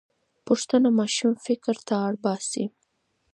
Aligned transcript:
پوښتنه 0.47 0.87
ماشوم 0.99 1.33
فکر 1.45 1.75
ته 1.87 1.93
اړ 2.07 2.13
باسي. 2.23 2.65